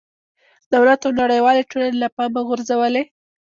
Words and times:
دولت 0.73 0.99
او 1.05 1.11
نړېوالې 1.21 1.67
ټولنې 1.69 1.97
له 2.03 2.09
پامه 2.15 2.41
غورځولې. 2.47 3.03